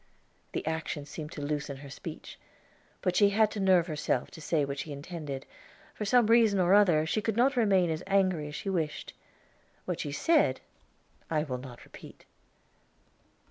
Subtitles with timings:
[0.53, 2.39] '"The action seemed to loosen her speech;
[3.03, 5.45] but she had to nerve herself to say what she intended;
[5.93, 9.13] for some reason or other, she could not remain as angry as she wished.
[9.85, 10.59] What she said
[11.29, 12.25] I will not repeat.